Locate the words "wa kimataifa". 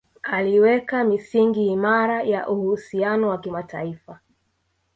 3.29-4.19